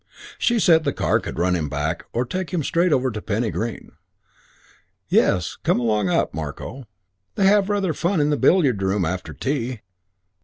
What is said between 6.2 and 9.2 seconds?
Marko. They have rather fun in the billiard room